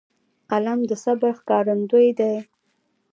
[0.49, 2.33] قلم د صبر ښکارندوی دی